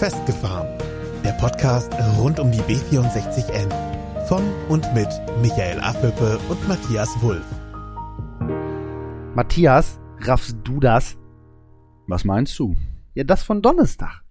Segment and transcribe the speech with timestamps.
[0.00, 0.66] Festgefahren.
[1.24, 3.68] Der Podcast rund um die B64N.
[4.28, 5.08] Von und mit
[5.42, 7.44] Michael Affelpe und Matthias Wulff.
[9.34, 11.18] Matthias, raffst du das?
[12.06, 12.76] Was meinst du?
[13.12, 14.22] Ja, das von Donnerstag.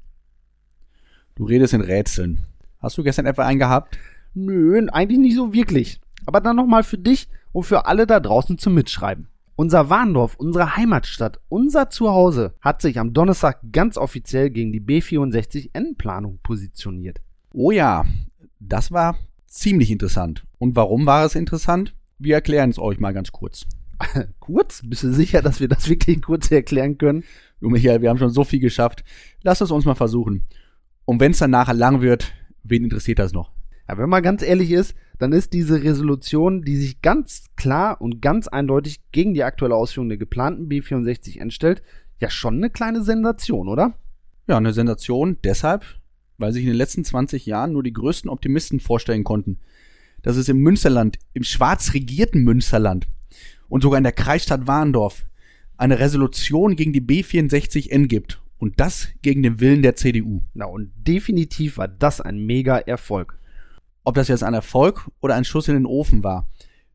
[1.35, 2.47] Du redest in Rätseln.
[2.79, 3.95] Hast du gestern etwa einen gehabt?
[4.33, 6.01] Nö, eigentlich nicht so wirklich.
[6.25, 9.27] Aber dann nochmal für dich und für alle da draußen zum Mitschreiben.
[9.59, 16.39] Unser Warndorf, unsere Heimatstadt, unser Zuhause hat sich am Donnerstag ganz offiziell gegen die B64N-Planung
[16.41, 17.19] positioniert.
[17.51, 18.05] Oh ja,
[18.61, 19.17] das war
[19.47, 20.45] ziemlich interessant.
[20.59, 21.93] Und warum war es interessant?
[22.19, 23.65] Wir erklären es euch mal ganz kurz.
[24.39, 24.81] kurz?
[24.85, 27.25] Bist du sicher, dass wir das wirklich kurz erklären können?
[27.59, 29.03] Du Michael, wir haben schon so viel geschafft.
[29.43, 30.45] Lass es uns mal versuchen.
[31.03, 32.31] Und wenn es dann nachher lang wird,
[32.63, 33.51] wen interessiert das noch?
[33.89, 38.21] Ja, wenn man ganz ehrlich ist, dann ist diese Resolution, die sich ganz klar und
[38.21, 41.81] ganz eindeutig gegen die aktuelle Ausführung der geplanten B64 entstellt,
[42.19, 43.95] ja schon eine kleine Sensation, oder?
[44.47, 45.83] Ja, eine Sensation deshalb,
[46.37, 49.57] weil sich in den letzten 20 Jahren nur die größten Optimisten vorstellen konnten,
[50.21, 53.07] dass es im Münsterland, im schwarz regierten Münsterland
[53.69, 55.25] und sogar in der Kreisstadt Warndorf
[55.77, 58.39] eine Resolution gegen die B64N gibt.
[58.59, 60.41] Und das gegen den Willen der CDU.
[60.53, 63.39] Na, und definitiv war das ein mega Erfolg.
[64.09, 66.49] Ob das jetzt ein Erfolg oder ein Schuss in den Ofen war,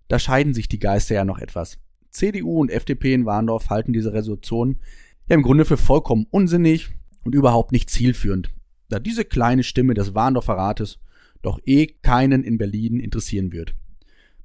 [0.08, 1.78] da scheiden sich die Geister ja noch etwas.
[2.10, 4.80] CDU und FDP in Warndorf halten diese Resolution
[5.28, 6.88] ja im Grunde für vollkommen unsinnig
[7.22, 8.50] und überhaupt nicht zielführend,
[8.88, 10.98] da diese kleine Stimme des Warndorfer Rates
[11.40, 13.76] doch eh keinen in Berlin interessieren wird.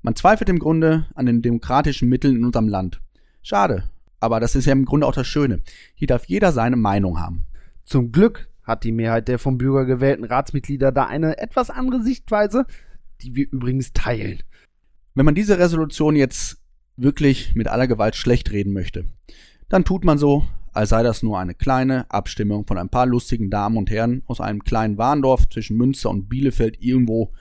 [0.04, 3.02] Man zweifelt im Grunde an den demokratischen Mitteln in unserem Land.
[3.42, 5.62] Schade, aber das ist ja im Grunde auch das Schöne.
[5.96, 7.46] Hier darf jeder seine Meinung haben.
[7.84, 12.66] Zum Glück hat die Mehrheit der vom Bürger gewählten Ratsmitglieder da eine etwas andere Sichtweise,
[13.22, 14.42] die wir übrigens teilen.
[15.16, 16.62] Wenn man diese Resolution jetzt
[16.96, 19.06] wirklich mit aller Gewalt schlecht reden möchte,
[19.68, 23.50] dann tut man so, als sei das nur eine kleine Abstimmung von ein paar lustigen
[23.50, 27.34] Damen und Herren aus einem kleinen Warndorf zwischen Münster und Bielefeld irgendwo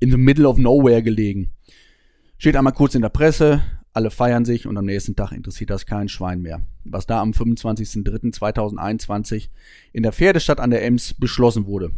[0.00, 1.50] in the middle of nowhere gelegen.
[2.36, 3.62] Steht einmal kurz in der Presse,
[3.98, 6.62] alle feiern sich und am nächsten Tag interessiert das kein Schwein mehr.
[6.84, 9.48] Was da am 25.03.2021
[9.92, 11.90] in der Pferdestadt an der Ems beschlossen wurde.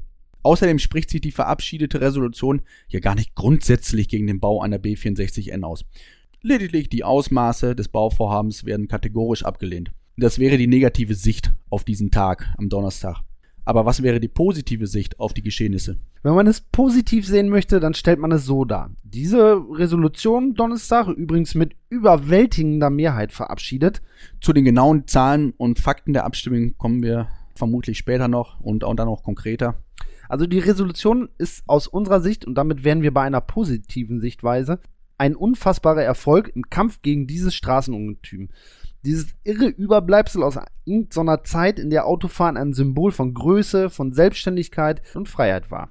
[0.43, 5.63] Außerdem spricht sich die verabschiedete Resolution ja gar nicht grundsätzlich gegen den Bau einer B64N
[5.63, 5.85] aus.
[6.41, 9.91] Lediglich die Ausmaße des Bauvorhabens werden kategorisch abgelehnt.
[10.17, 13.21] Das wäre die negative Sicht auf diesen Tag am Donnerstag.
[13.65, 15.97] Aber was wäre die positive Sicht auf die Geschehnisse?
[16.23, 18.91] Wenn man es positiv sehen möchte, dann stellt man es so dar.
[19.03, 24.03] Diese Resolution Donnerstag übrigens mit überwältigender Mehrheit verabschiedet.
[24.41, 28.97] Zu den genauen Zahlen und Fakten der Abstimmung kommen wir vermutlich später noch und, und
[28.99, 29.83] dann noch konkreter.
[30.29, 34.81] Also die Resolution ist aus unserer Sicht, und damit wären wir bei einer positiven Sichtweise,
[35.19, 38.49] ein unfassbarer Erfolg im Kampf gegen dieses Straßenungetüm
[39.05, 45.03] dieses irre Überbleibsel aus irgendeiner Zeit, in der Autofahren ein Symbol von Größe, von Selbstständigkeit
[45.15, 45.91] und Freiheit war.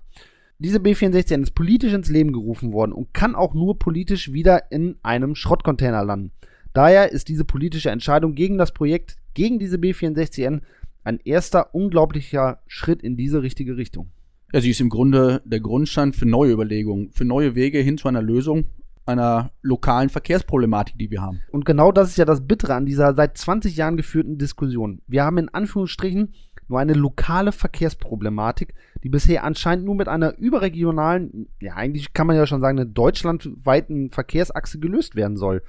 [0.60, 4.98] Diese B64 ist politisch ins Leben gerufen worden und kann auch nur politisch wieder in
[5.04, 6.32] einem Schrottcontainer landen.
[6.74, 10.62] Daher ist diese politische Entscheidung gegen das Projekt, gegen diese B64N,
[11.04, 14.12] ein erster unglaublicher Schritt in diese richtige Richtung.
[14.52, 18.08] Ja, sie ist im Grunde der Grundstein für neue Überlegungen, für neue Wege hin zu
[18.08, 18.66] einer Lösung
[19.10, 21.42] einer lokalen Verkehrsproblematik, die wir haben.
[21.52, 25.02] Und genau das ist ja das Bittere an dieser seit 20 Jahren geführten Diskussion.
[25.08, 26.34] Wir haben in Anführungsstrichen
[26.68, 32.36] nur eine lokale Verkehrsproblematik, die bisher anscheinend nur mit einer überregionalen, ja eigentlich kann man
[32.36, 35.64] ja schon sagen, einer deutschlandweiten Verkehrsachse gelöst werden soll.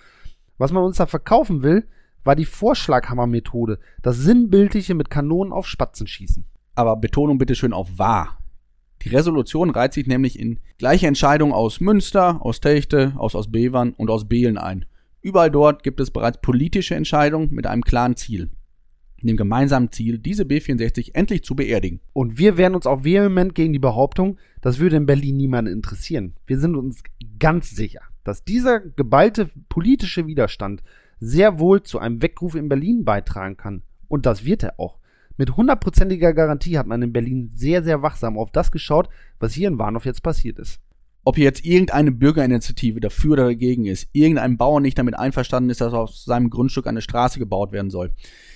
[0.58, 1.88] Was man uns da verkaufen will,
[2.22, 6.44] war die Vorschlaghammer-Methode, das sinnbildliche mit Kanonen auf Spatzen schießen.
[6.74, 8.39] Aber Betonung bitte schön auf wahr.
[9.02, 14.10] Die Resolution reiht sich nämlich in gleiche Entscheidungen aus Münster, aus Techte, aus Ausbevern und
[14.10, 14.84] aus Behlen ein.
[15.22, 18.50] Überall dort gibt es bereits politische Entscheidungen mit einem klaren Ziel.
[19.22, 22.00] Dem gemeinsamen Ziel, diese B64 endlich zu beerdigen.
[22.14, 26.34] Und wir wehren uns auch vehement gegen die Behauptung, das würde in Berlin niemanden interessieren.
[26.46, 27.02] Wir sind uns
[27.38, 30.82] ganz sicher, dass dieser geballte politische Widerstand
[31.18, 33.82] sehr wohl zu einem Weckruf in Berlin beitragen kann.
[34.08, 34.99] Und das wird er auch.
[35.40, 39.08] Mit hundertprozentiger Garantie hat man in Berlin sehr, sehr wachsam auf das geschaut,
[39.38, 40.80] was hier in Warnow jetzt passiert ist.
[41.24, 45.80] Ob hier jetzt irgendeine Bürgerinitiative dafür oder dagegen ist, irgendein Bauer nicht damit einverstanden ist,
[45.80, 48.12] dass auf seinem Grundstück eine Straße gebaut werden soll.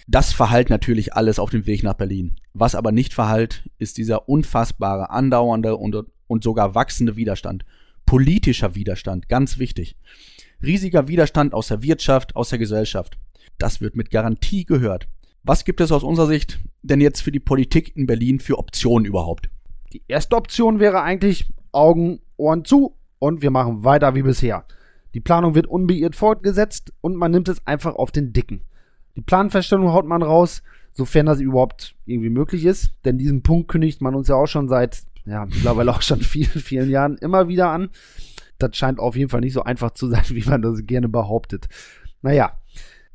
[0.07, 2.37] Das verhallt natürlich alles auf dem Weg nach Berlin.
[2.53, 5.97] Was aber nicht verhallt, ist dieser unfassbare, andauernde und,
[6.27, 7.65] und sogar wachsende Widerstand.
[8.05, 9.97] Politischer Widerstand, ganz wichtig.
[10.63, 13.17] Riesiger Widerstand aus der Wirtschaft, aus der Gesellschaft.
[13.57, 15.09] Das wird mit Garantie gehört.
[15.47, 19.05] Was gibt es aus unserer Sicht denn jetzt für die Politik in Berlin für Optionen
[19.05, 19.51] überhaupt?
[19.93, 24.65] Die erste Option wäre eigentlich Augen, Ohren zu und wir machen weiter wie bisher.
[25.13, 28.63] Die Planung wird unbeirrt fortgesetzt und man nimmt es einfach auf den Dicken.
[29.17, 30.63] Die Planfeststellung haut man raus,
[30.95, 32.93] sofern das überhaupt irgendwie möglich ist.
[33.05, 36.61] Denn diesen Punkt kündigt man uns ja auch schon seit, ja, mittlerweile auch schon vielen,
[36.61, 37.91] vielen Jahren immer wieder an.
[38.59, 41.69] Das scheint auf jeden Fall nicht so einfach zu sein, wie man das gerne behauptet.
[42.23, 42.57] Naja,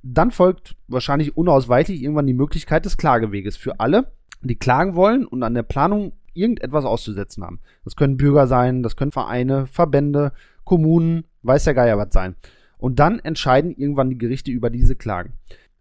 [0.04, 4.12] dann folgt wahrscheinlich unausweichlich irgendwann die Möglichkeit des Klageweges für alle,
[4.42, 7.60] die klagen wollen und an der Planung irgendetwas auszusetzen haben.
[7.84, 10.32] Das können Bürger sein, das können Vereine, Verbände,
[10.64, 12.36] Kommunen, weiß der Geier was sein.
[12.78, 15.34] Und dann entscheiden irgendwann die Gerichte über diese Klagen.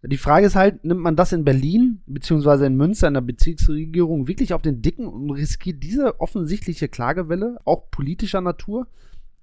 [0.03, 4.29] Die Frage ist halt, nimmt man das in Berlin beziehungsweise in Münster in der Bezirksregierung
[4.29, 8.87] wirklich auf den Dicken und riskiert diese offensichtliche Klagewelle auch politischer Natur?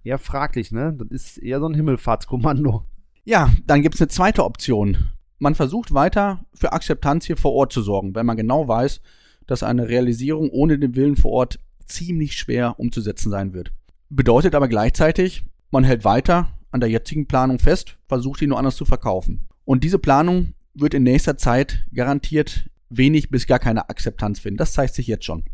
[0.04, 0.96] Eher fraglich, ne?
[0.98, 2.86] Das ist eher so ein Himmelfahrtskommando.
[3.28, 5.08] Ja, dann gibt es eine zweite Option.
[5.40, 9.02] Man versucht weiter für Akzeptanz hier vor Ort zu sorgen, wenn man genau weiß,
[9.48, 13.72] dass eine Realisierung ohne den Willen vor Ort ziemlich schwer umzusetzen sein wird.
[14.10, 18.76] Bedeutet aber gleichzeitig, man hält weiter an der jetzigen Planung fest, versucht sie nur anders
[18.76, 19.48] zu verkaufen.
[19.66, 24.58] Und diese Planung wird in nächster Zeit garantiert wenig bis gar keine Akzeptanz finden.
[24.58, 25.46] Das zeigt sich jetzt schon.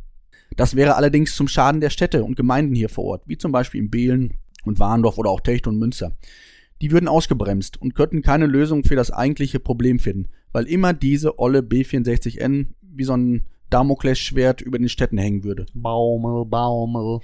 [0.58, 3.80] Das wäre allerdings zum Schaden der Städte und Gemeinden hier vor Ort, wie zum Beispiel
[3.80, 4.34] in Behlen
[4.66, 6.12] und Warndorf oder auch Techt und Münster.
[6.82, 11.40] Die würden ausgebremst und könnten keine Lösung für das eigentliche Problem finden, weil immer diese
[11.40, 15.66] olle B64N wie so ein Damoklesschwert über den Städten hängen würde.
[15.74, 17.20] Baumel, Baumel.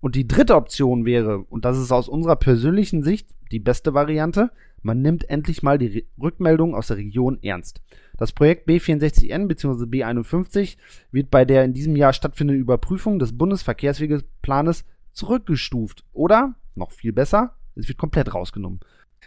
[0.00, 4.50] Und die dritte Option wäre, und das ist aus unserer persönlichen Sicht die beste Variante,
[4.82, 7.82] man nimmt endlich mal die Rückmeldung aus der Region ernst.
[8.16, 9.84] Das Projekt B64N bzw.
[9.84, 10.76] B51
[11.10, 16.04] wird bei der in diesem Jahr stattfindenden Überprüfung des Bundesverkehrswegeplanes zurückgestuft.
[16.12, 18.80] Oder, noch viel besser, es wird komplett rausgenommen.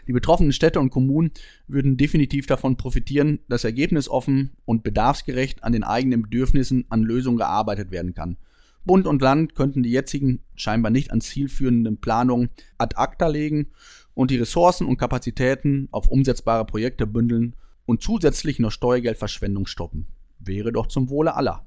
[0.07, 1.31] Die betroffenen Städte und Kommunen
[1.67, 7.91] würden definitiv davon profitieren, dass ergebnisoffen und bedarfsgerecht an den eigenen Bedürfnissen an Lösungen gearbeitet
[7.91, 8.37] werden kann.
[8.85, 13.67] Bund und Land könnten die jetzigen scheinbar nicht an zielführenden Planungen ad acta legen
[14.13, 17.55] und die Ressourcen und Kapazitäten auf umsetzbare Projekte bündeln
[17.85, 20.07] und zusätzlich noch Steuergeldverschwendung stoppen.
[20.39, 21.65] Wäre doch zum Wohle aller.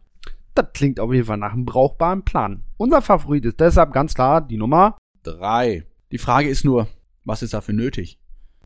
[0.55, 2.63] Das klingt auf jeden Fall nach einem brauchbaren Plan.
[2.77, 5.87] Unser Favorit ist deshalb ganz klar die Nummer 3.
[6.13, 6.87] Die Frage ist nur,
[7.25, 8.21] was ist dafür nötig?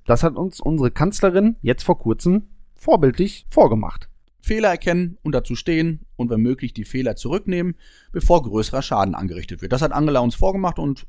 [0.04, 4.08] Das hat uns unsere Kanzlerin jetzt vor kurzem vorbildlich vorgemacht.
[4.42, 7.76] Fehler erkennen und dazu stehen und wenn möglich die Fehler zurücknehmen,
[8.12, 9.72] bevor größerer Schaden angerichtet wird.
[9.72, 11.06] Das hat Angela uns vorgemacht und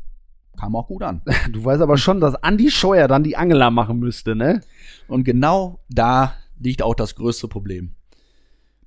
[0.57, 1.21] kam auch gut an.
[1.51, 4.61] Du weißt aber schon, dass Andi Scheuer dann die Angela machen müsste, ne?
[5.07, 7.95] Und genau da liegt auch das größte Problem.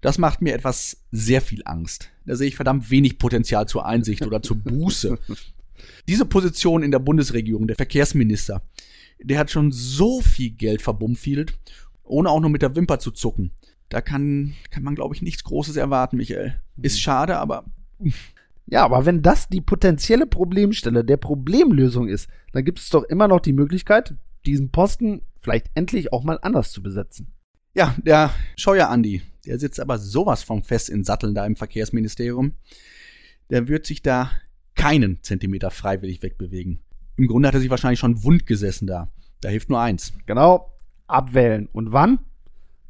[0.00, 2.10] Das macht mir etwas sehr viel Angst.
[2.26, 5.18] Da sehe ich verdammt wenig Potenzial zur Einsicht oder zur Buße.
[6.08, 8.62] Diese Position in der Bundesregierung, der Verkehrsminister,
[9.22, 11.58] der hat schon so viel Geld verbummfielt,
[12.02, 13.52] ohne auch nur mit der Wimper zu zucken.
[13.88, 16.60] Da kann, kann man, glaube ich, nichts Großes erwarten, Michael.
[16.80, 17.64] Ist schade, aber.
[18.66, 23.28] Ja, aber wenn das die potenzielle Problemstelle der Problemlösung ist, dann gibt es doch immer
[23.28, 24.14] noch die Möglichkeit,
[24.46, 27.26] diesen Posten vielleicht endlich auch mal anders zu besetzen.
[27.74, 32.54] Ja, der Scheuer Andi, der sitzt aber sowas von fest in Satteln da im Verkehrsministerium.
[33.50, 34.30] Der wird sich da
[34.74, 36.80] keinen Zentimeter freiwillig wegbewegen.
[37.16, 39.08] Im Grunde hat er sich wahrscheinlich schon wund gesessen da.
[39.40, 40.12] Da hilft nur eins.
[40.26, 40.72] Genau,
[41.06, 41.68] abwählen.
[41.72, 42.18] Und wann?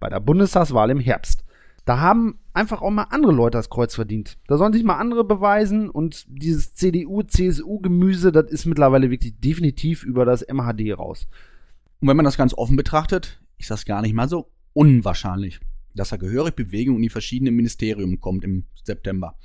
[0.00, 1.44] Bei der Bundestagswahl im Herbst.
[1.84, 4.38] Da haben einfach auch mal andere Leute das Kreuz verdient.
[4.46, 10.24] Da sollen sich mal andere beweisen und dieses CDU-CSU-Gemüse, das ist mittlerweile wirklich definitiv über
[10.24, 11.26] das MHD raus.
[12.00, 15.60] Und wenn man das ganz offen betrachtet, ist das gar nicht mal so unwahrscheinlich,
[15.94, 19.36] dass er gehörig Bewegung in die verschiedenen Ministerien kommt im September.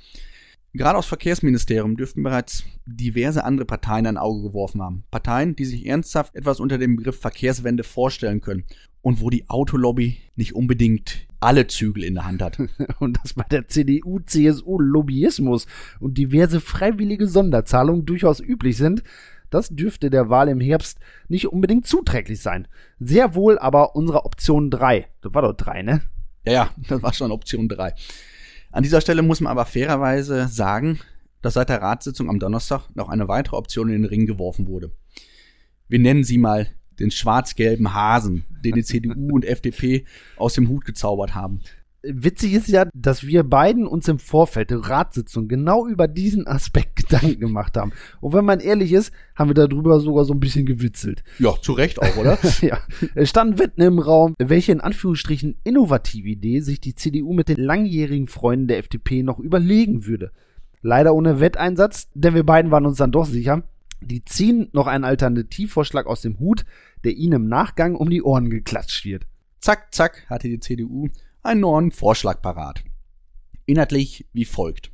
[0.72, 5.02] Gerade aus Verkehrsministerium dürften bereits diverse andere Parteien ein Auge geworfen haben.
[5.10, 8.64] Parteien, die sich ernsthaft etwas unter dem Begriff Verkehrswende vorstellen können
[9.02, 12.58] und wo die Autolobby nicht unbedingt alle Zügel in der Hand hat.
[13.00, 15.66] und dass bei der CDU, CSU Lobbyismus
[15.98, 19.02] und diverse freiwillige Sonderzahlungen durchaus üblich sind,
[19.48, 22.68] das dürfte der Wahl im Herbst nicht unbedingt zuträglich sein.
[23.00, 25.08] Sehr wohl aber unsere Option 3.
[25.22, 26.02] Das war doch 3, ne?
[26.46, 27.92] Ja, ja, das war schon Option 3.
[28.70, 31.00] An dieser Stelle muss man aber fairerweise sagen,
[31.42, 34.92] dass seit der Ratssitzung am Donnerstag noch eine weitere Option in den Ring geworfen wurde.
[35.88, 36.68] Wir nennen sie mal
[37.00, 40.04] den schwarz-gelben Hasen, den die CDU und FDP
[40.36, 41.62] aus dem Hut gezaubert haben
[42.02, 46.96] witzig ist ja, dass wir beiden uns im Vorfeld der Ratssitzung genau über diesen Aspekt
[47.10, 47.92] Gedanken gemacht haben.
[48.20, 51.22] Und wenn man ehrlich ist, haben wir darüber sogar so ein bisschen gewitzelt.
[51.38, 52.38] Ja, zu Recht auch, oder?
[52.60, 52.78] ja.
[53.14, 57.58] Es standen Wetten im Raum, welche in Anführungsstrichen innovative Idee sich die CDU mit den
[57.58, 60.30] langjährigen Freunden der FDP noch überlegen würde.
[60.82, 63.62] Leider ohne Wetteinsatz, denn wir beiden waren uns dann doch sicher,
[64.00, 66.64] die ziehen noch einen Alternativvorschlag aus dem Hut,
[67.04, 69.26] der ihnen im Nachgang um die Ohren geklatscht wird.
[69.60, 71.08] Zack, zack, hatte die CDU
[71.42, 72.82] einen neuen Vorschlag parat.
[73.66, 74.90] Inhaltlich wie folgt.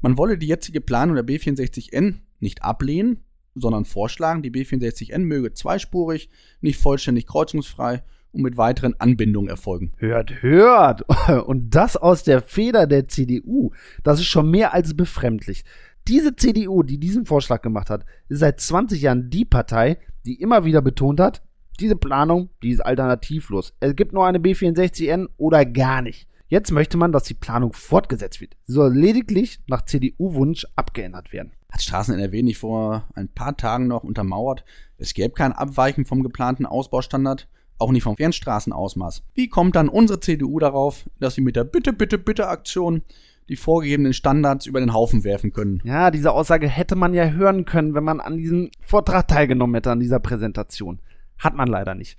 [0.00, 3.24] Man wolle die jetzige Planung der B64N nicht ablehnen,
[3.54, 9.92] sondern vorschlagen, die B64N möge zweispurig, nicht vollständig kreuzungsfrei und mit weiteren Anbindungen erfolgen.
[9.96, 11.04] Hört, hört!
[11.46, 13.72] Und das aus der Feder der CDU.
[14.04, 15.64] Das ist schon mehr als befremdlich.
[16.06, 20.64] Diese CDU, die diesen Vorschlag gemacht hat, ist seit 20 Jahren die Partei, die immer
[20.64, 21.42] wieder betont hat,
[21.80, 23.74] diese Planung, die ist alternativlos.
[23.80, 26.26] Es gibt nur eine B64N oder gar nicht.
[26.48, 28.56] Jetzt möchte man, dass die Planung fortgesetzt wird.
[28.64, 31.52] Sie soll lediglich nach CDU-Wunsch abgeändert werden.
[31.70, 34.64] Hat Straßen NRW nicht vor ein paar Tagen noch untermauert,
[34.98, 39.22] es gäbe kein Abweichen vom geplanten Ausbaustandard, auch nicht vom Fernstraßenausmaß.
[39.34, 43.02] Wie kommt dann unsere CDU darauf, dass sie mit der Bitte, Bitte, Bitte Aktion
[43.48, 45.80] die vorgegebenen Standards über den Haufen werfen können?
[45.84, 49.90] Ja, diese Aussage hätte man ja hören können, wenn man an diesem Vortrag teilgenommen hätte,
[49.90, 51.00] an dieser Präsentation.
[51.40, 52.16] Hat man leider nicht.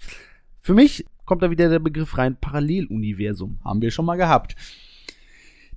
[0.60, 3.60] Für mich kommt da wieder der Begriff rein Paralleluniversum.
[3.64, 4.56] Haben wir schon mal gehabt.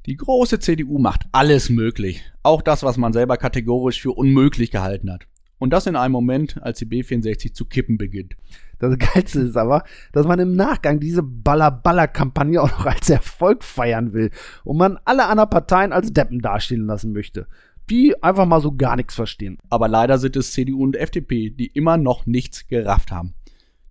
[0.07, 2.25] Die große CDU macht alles möglich.
[2.43, 5.27] Auch das, was man selber kategorisch für unmöglich gehalten hat.
[5.59, 8.35] Und das in einem Moment, als die B64 zu kippen beginnt.
[8.79, 14.13] Das Geilste ist aber, dass man im Nachgang diese Baller-Baller-Kampagne auch noch als Erfolg feiern
[14.13, 14.31] will
[14.65, 17.47] und man alle anderen Parteien als Deppen dastehen lassen möchte,
[17.91, 19.59] die einfach mal so gar nichts verstehen.
[19.69, 23.35] Aber leider sind es CDU und FDP, die immer noch nichts gerafft haben.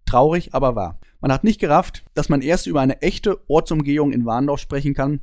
[0.06, 1.00] Traurig, aber wahr.
[1.22, 5.22] Man hat nicht gerafft, dass man erst über eine echte Ortsumgehung in Warndorf sprechen kann,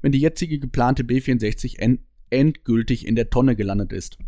[0.00, 1.98] wenn die jetzige geplante B64N
[2.30, 4.18] endgültig in der Tonne gelandet ist.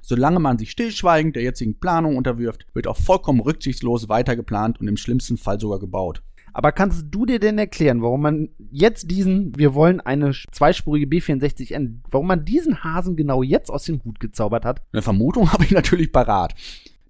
[0.00, 4.96] Solange man sich stillschweigend der jetzigen Planung unterwirft, wird auch vollkommen rücksichtslos weitergeplant und im
[4.96, 6.22] schlimmsten Fall sogar gebaut.
[6.52, 12.00] Aber kannst du dir denn erklären, warum man jetzt diesen, wir wollen eine zweispurige B64N,
[12.10, 14.82] warum man diesen Hasen genau jetzt aus dem Hut gezaubert hat?
[14.92, 16.54] Eine Vermutung habe ich natürlich parat.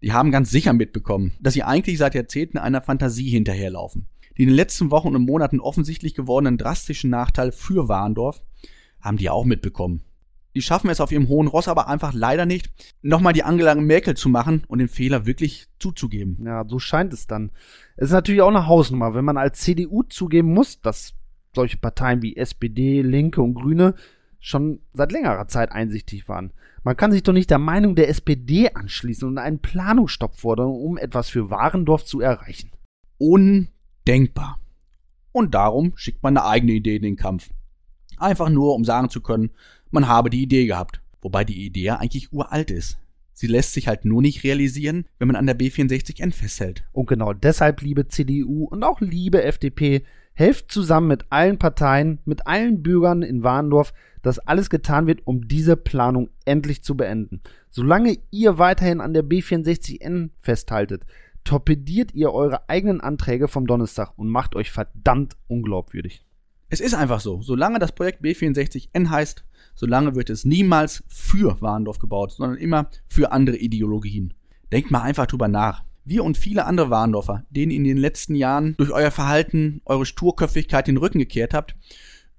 [0.02, 4.06] Die haben ganz sicher mitbekommen, dass sie eigentlich seit Jahrzehnten einer Fantasie hinterherlaufen.
[4.36, 8.42] Die in den letzten Wochen und Monaten offensichtlich gewordenen drastischen Nachteil für Warndorf
[9.00, 10.02] haben die auch mitbekommen.
[10.54, 14.16] Die schaffen es auf ihrem hohen Ross aber einfach leider nicht, nochmal die Angela Merkel
[14.16, 16.38] zu machen und den Fehler wirklich zuzugeben.
[16.44, 17.50] Ja, so scheint es dann.
[17.96, 21.14] Es ist natürlich auch eine Hausnummer, wenn man als CDU zugeben muss, dass
[21.54, 23.94] solche Parteien wie SPD, Linke und Grüne
[24.40, 26.52] schon seit längerer Zeit einsichtig waren.
[26.82, 30.98] Man kann sich doch nicht der Meinung der SPD anschließen und einen Planungsstopp fordern, um
[30.98, 32.72] etwas für Warendorf zu erreichen.
[33.18, 34.58] Undenkbar.
[35.30, 37.50] Und darum schickt man eine eigene Idee in den Kampf.
[38.18, 39.50] Einfach nur, um sagen zu können,
[39.92, 41.00] man habe die Idee gehabt.
[41.20, 42.98] Wobei die Idee ja eigentlich uralt ist.
[43.32, 46.84] Sie lässt sich halt nur nicht realisieren, wenn man an der B64N festhält.
[46.92, 52.46] Und genau deshalb, liebe CDU und auch liebe FDP, helft zusammen mit allen Parteien, mit
[52.46, 57.40] allen Bürgern in Warndorf, dass alles getan wird, um diese Planung endlich zu beenden.
[57.70, 61.04] Solange ihr weiterhin an der B64N festhaltet,
[61.44, 66.24] torpediert ihr eure eigenen Anträge vom Donnerstag und macht euch verdammt unglaubwürdig.
[66.72, 67.42] Es ist einfach so.
[67.42, 73.30] Solange das Projekt B64N heißt, solange wird es niemals für Warndorf gebaut, sondern immer für
[73.30, 74.32] andere Ideologien.
[74.72, 75.84] Denkt mal einfach drüber nach.
[76.06, 80.86] Wir und viele andere Warndorfer, denen in den letzten Jahren durch euer Verhalten, eure Sturköpfigkeit
[80.86, 81.76] den Rücken gekehrt habt,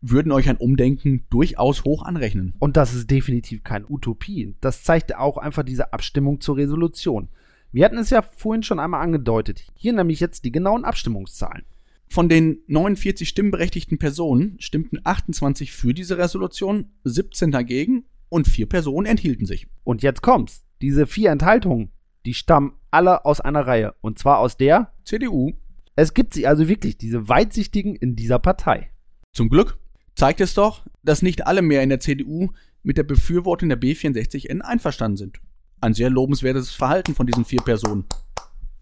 [0.01, 2.55] würden euch ein Umdenken durchaus hoch anrechnen.
[2.57, 4.55] Und das ist definitiv keine Utopie.
[4.61, 7.29] Das zeigt auch einfach diese Abstimmung zur Resolution.
[7.71, 9.67] Wir hatten es ja vorhin schon einmal angedeutet.
[9.75, 11.65] Hier nämlich jetzt die genauen Abstimmungszahlen.
[12.13, 19.07] Von den 49 stimmberechtigten Personen stimmten 28 für diese Resolution, 17 dagegen und vier Personen
[19.07, 19.65] enthielten sich.
[19.83, 20.63] Und jetzt kommt's.
[20.79, 21.91] Diese vier Enthaltungen,
[22.27, 23.95] die stammen alle aus einer Reihe.
[24.01, 25.53] Und zwar aus der CDU.
[25.95, 28.91] Es gibt sie also wirklich, diese Weitsichtigen in dieser Partei.
[29.31, 29.79] Zum Glück
[30.13, 32.51] zeigt es doch, dass nicht alle mehr in der CDU
[32.83, 35.39] mit der Befürwortung der B64N einverstanden sind.
[35.81, 38.05] Ein sehr lobenswertes Verhalten von diesen vier Personen.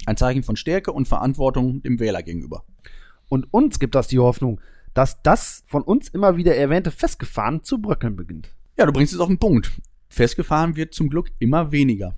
[0.06, 2.66] Ein Zeichen von Stärke und Verantwortung dem Wähler gegenüber.
[3.32, 4.60] Und uns gibt das die Hoffnung,
[4.94, 8.54] dass das von uns immer wieder erwähnte Festgefahren zu bröckeln beginnt.
[8.78, 9.72] Ja, du bringst es auf den Punkt.
[10.10, 12.18] Festgefahren wird zum Glück immer weniger.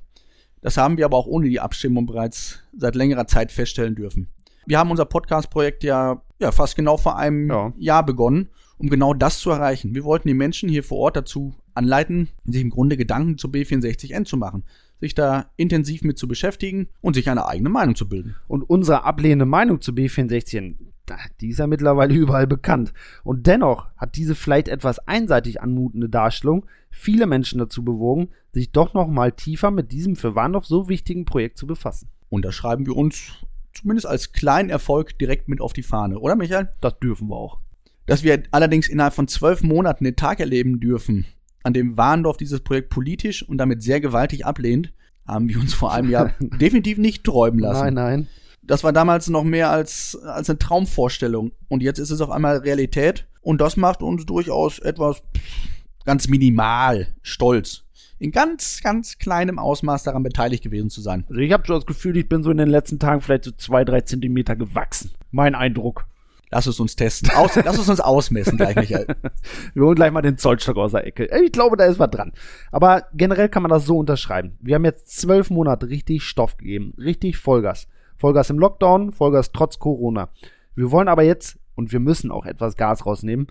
[0.62, 4.27] Das haben wir aber auch ohne die Abstimmung bereits seit längerer Zeit feststellen dürfen.
[4.65, 7.74] Wir haben unser Podcast-Projekt ja, ja fast genau vor einem ja.
[7.77, 9.93] Jahr begonnen, um genau das zu erreichen.
[9.93, 14.25] Wir wollten die Menschen hier vor Ort dazu anleiten, sich im Grunde Gedanken zu B64N
[14.25, 14.63] zu machen,
[15.00, 18.36] sich da intensiv mit zu beschäftigen und sich eine eigene Meinung zu bilden.
[18.48, 20.77] Und unsere ablehnende Meinung zu B64N,
[21.41, 22.93] die ist ja mittlerweile überall bekannt.
[23.24, 28.93] Und dennoch hat diese vielleicht etwas einseitig anmutende Darstellung viele Menschen dazu bewogen, sich doch
[28.93, 32.10] noch mal tiefer mit diesem für Warndorf so wichtigen Projekt zu befassen.
[32.29, 33.33] Und da schreiben wir uns
[33.74, 36.69] zumindest als kleinen Erfolg direkt mit auf die Fahne, oder Michael?
[36.81, 37.60] Das dürfen wir auch.
[38.05, 41.25] Dass wir allerdings innerhalb von zwölf Monaten den Tag erleben dürfen,
[41.63, 44.93] an dem Warndorf dieses Projekt politisch und damit sehr gewaltig ablehnt,
[45.25, 47.86] haben wir uns vor einem Jahr definitiv nicht träumen lassen.
[47.86, 48.27] Nein, nein.
[48.65, 51.51] Das war damals noch mehr als, als eine Traumvorstellung.
[51.67, 53.27] Und jetzt ist es auf einmal Realität.
[53.41, 55.22] Und das macht uns durchaus etwas
[56.05, 57.84] ganz minimal stolz,
[58.20, 61.25] in ganz, ganz kleinem Ausmaß daran beteiligt gewesen zu sein.
[61.29, 63.51] Also ich habe schon das Gefühl, ich bin so in den letzten Tagen vielleicht so
[63.51, 65.12] zwei, drei Zentimeter gewachsen.
[65.32, 66.05] Mein Eindruck.
[66.51, 67.32] Lass es uns testen.
[67.32, 69.08] Aus, lass es uns ausmessen gleich, Michael.
[69.74, 71.27] Wir holen gleich mal den Zollstock aus der Ecke.
[71.43, 72.32] Ich glaube, da ist was dran.
[72.72, 74.55] Aber generell kann man das so unterschreiben.
[74.62, 76.93] Wir haben jetzt zwölf Monate richtig Stoff gegeben.
[77.00, 77.88] Richtig Vollgas.
[78.24, 80.30] Vollgas im Lockdown, Vollgas trotz Corona.
[80.75, 83.48] Wir wollen aber jetzt, und wir müssen auch etwas Gas rausnehmen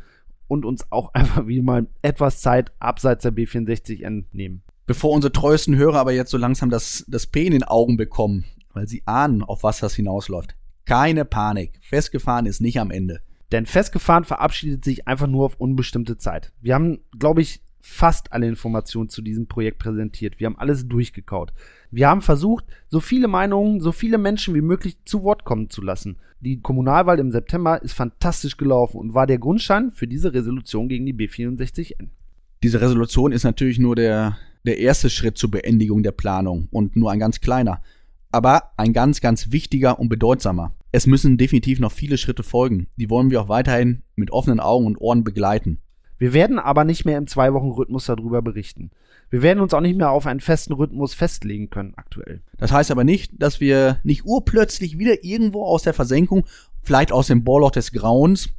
[0.48, 4.62] und uns auch einfach wieder mal etwas Zeit abseits der B64N nehmen.
[4.86, 8.46] Bevor unsere treuesten Hörer aber jetzt so langsam das, das P in den Augen bekommen,
[8.72, 10.56] weil sie ahnen, auf was das hinausläuft.
[10.86, 11.78] Keine Panik.
[11.82, 13.20] Festgefahren ist nicht am Ende.
[13.52, 16.50] Denn festgefahren verabschiedet sich einfach nur auf unbestimmte Zeit.
[16.62, 20.40] Wir haben, glaube ich, fast alle Informationen zu diesem Projekt präsentiert.
[20.40, 21.52] Wir haben alles durchgekaut.
[21.90, 25.82] Wir haben versucht, so viele Meinungen, so viele Menschen wie möglich zu Wort kommen zu
[25.82, 26.16] lassen.
[26.40, 31.04] Die Kommunalwahl im September ist fantastisch gelaufen und war der Grundstein für diese Resolution gegen
[31.04, 32.08] die B64N.
[32.62, 37.10] Diese Resolution ist natürlich nur der, der erste Schritt zur Beendigung der Planung und nur
[37.10, 37.82] ein ganz kleiner
[38.32, 40.74] aber ein ganz, ganz wichtiger und bedeutsamer.
[40.90, 42.88] Es müssen definitiv noch viele Schritte folgen.
[42.96, 45.78] Die wollen wir auch weiterhin mit offenen Augen und Ohren begleiten.
[46.22, 48.92] Wir werden aber nicht mehr im Zwei-Wochen-Rhythmus darüber berichten.
[49.28, 52.42] Wir werden uns auch nicht mehr auf einen festen Rhythmus festlegen können aktuell.
[52.58, 56.46] Das heißt aber nicht, dass wir nicht urplötzlich wieder irgendwo aus der Versenkung,
[56.80, 58.50] vielleicht aus dem Bohrloch des Grauens,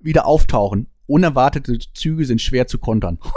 [0.00, 0.88] wieder auftauchen.
[1.06, 3.20] Unerwartete Züge sind schwer zu kontern.
[3.22, 3.28] Oh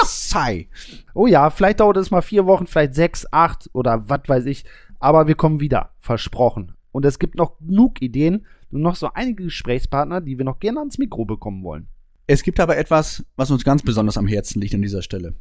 [0.00, 0.06] ja.
[0.08, 0.66] Sei.
[1.14, 4.64] Oh ja, vielleicht dauert es mal vier Wochen, vielleicht sechs, acht oder was weiß ich.
[4.98, 6.72] Aber wir kommen wieder, versprochen.
[6.90, 10.80] Und es gibt noch genug Ideen und noch so einige Gesprächspartner, die wir noch gerne
[10.80, 11.86] ans Mikro bekommen wollen.
[12.28, 15.34] Es gibt aber etwas, was uns ganz besonders am Herzen liegt an dieser Stelle.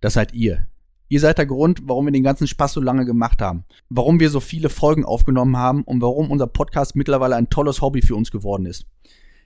[0.00, 0.68] Das seid ihr.
[1.08, 4.30] Ihr seid der Grund, warum wir den ganzen Spaß so lange gemacht haben, warum wir
[4.30, 8.30] so viele Folgen aufgenommen haben und warum unser Podcast mittlerweile ein tolles Hobby für uns
[8.30, 8.86] geworden ist.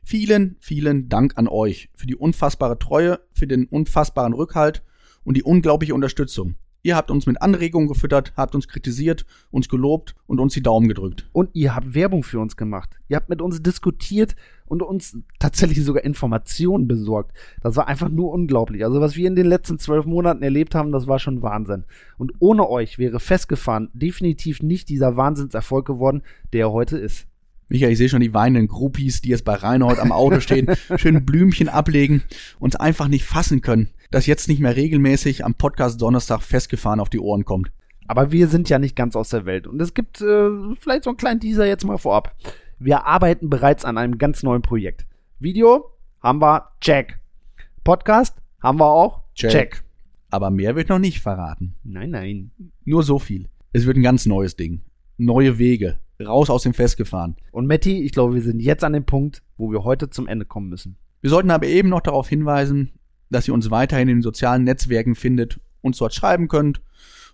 [0.04, 4.82] Vielen, vielen Dank an euch für die unfassbare Treue, für den unfassbaren Rückhalt
[5.24, 6.56] und die unglaubliche Unterstützung.
[6.86, 10.86] Ihr habt uns mit Anregungen gefüttert, habt uns kritisiert, uns gelobt und uns die Daumen
[10.86, 11.28] gedrückt.
[11.32, 12.90] Und ihr habt Werbung für uns gemacht.
[13.08, 17.36] Ihr habt mit uns diskutiert und uns tatsächlich sogar Informationen besorgt.
[17.60, 18.84] Das war einfach nur unglaublich.
[18.84, 21.86] Also was wir in den letzten zwölf Monaten erlebt haben, das war schon Wahnsinn.
[22.18, 26.22] Und ohne euch wäre festgefahren definitiv nicht dieser Wahnsinnserfolg geworden,
[26.52, 27.26] der er heute ist.
[27.68, 31.24] Michael, ich sehe schon die weinenden Groupies, die jetzt bei Reinhold am Auto stehen, schön
[31.26, 32.22] Blümchen ablegen,
[32.60, 37.10] uns einfach nicht fassen können, dass jetzt nicht mehr regelmäßig am Podcast Donnerstag festgefahren auf
[37.10, 37.72] die Ohren kommt.
[38.06, 41.10] Aber wir sind ja nicht ganz aus der Welt und es gibt äh, vielleicht so
[41.10, 42.36] einen kleinen Teaser jetzt mal vorab.
[42.78, 45.06] Wir arbeiten bereits an einem ganz neuen Projekt.
[45.40, 45.90] Video
[46.22, 47.18] haben wir, check.
[47.82, 49.50] Podcast haben wir auch, check.
[49.50, 49.84] check.
[50.30, 51.74] Aber mehr wird noch nicht verraten.
[51.82, 52.50] Nein, nein.
[52.84, 53.48] Nur so viel.
[53.72, 54.82] Es wird ein ganz neues Ding.
[55.18, 57.36] Neue Wege, raus aus dem Festgefahren.
[57.52, 60.44] Und Matti, ich glaube, wir sind jetzt an dem Punkt, wo wir heute zum Ende
[60.44, 60.96] kommen müssen.
[61.20, 62.92] Wir sollten aber eben noch darauf hinweisen,
[63.30, 66.80] dass ihr uns weiterhin in den sozialen Netzwerken findet, uns dort schreiben könnt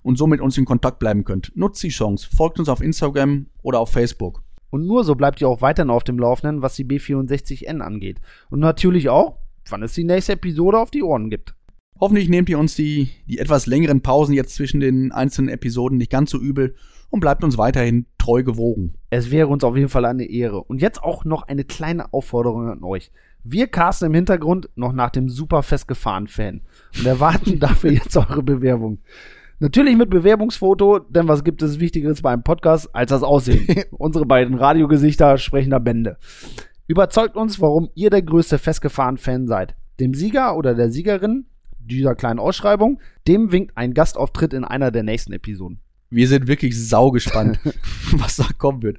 [0.03, 1.53] und somit uns in Kontakt bleiben könnt.
[1.57, 4.43] Nutzt die Chance, folgt uns auf Instagram oder auf Facebook.
[4.71, 8.21] Und nur so bleibt ihr auch weiterhin auf dem Laufenden, was die B64N angeht.
[8.49, 11.55] Und natürlich auch, wann es die nächste Episode auf die Ohren gibt.
[12.03, 16.11] Hoffentlich nehmt ihr uns die, die etwas längeren Pausen jetzt zwischen den einzelnen Episoden nicht
[16.11, 16.75] ganz so übel
[17.11, 18.95] und bleibt uns weiterhin treu gewogen.
[19.11, 20.65] Es wäre uns auf jeden Fall eine Ehre.
[20.65, 23.13] Und jetzt auch noch eine kleine Aufforderung an euch.
[23.45, 26.63] Wir casten im Hintergrund noch nach dem super festgefahren Fan
[26.99, 28.99] und erwarten dafür jetzt eure Bewerbung.
[29.61, 33.85] Natürlich mit Bewerbungsfoto, denn was gibt es Wichtigeres beim Podcast als das Aussehen?
[33.93, 36.17] Unsere beiden Radiogesichter sprechender Bände.
[36.89, 39.77] Überzeugt uns, warum ihr der größte festgefahren Fan seid.
[40.01, 41.47] Dem Sieger oder der Siegerin
[41.87, 45.81] dieser kleinen Ausschreibung, dem winkt ein Gastauftritt in einer der nächsten Episoden.
[46.11, 47.59] Wir sind wirklich saugespannt,
[48.13, 48.99] was da kommen wird.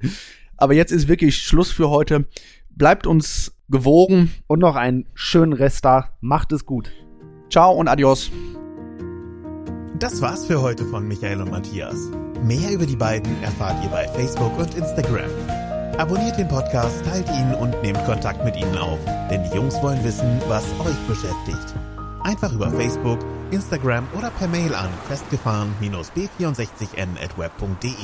[0.56, 2.26] Aber jetzt ist wirklich Schluss für heute.
[2.70, 4.32] Bleibt uns gewogen.
[4.46, 6.12] Und noch einen schönen Resttag.
[6.20, 6.92] Macht es gut.
[7.50, 8.30] Ciao und adios.
[9.98, 12.10] Das war's für heute von Michael und Matthias.
[12.42, 15.30] Mehr über die beiden erfahrt ihr bei Facebook und Instagram.
[15.98, 18.98] Abonniert den Podcast, teilt ihn und nehmt Kontakt mit ihnen auf,
[19.30, 21.74] denn die Jungs wollen wissen, was euch beschäftigt.
[22.24, 23.18] Einfach über Facebook,
[23.50, 27.94] Instagram oder per Mail an festgefahren-b64n at web.de.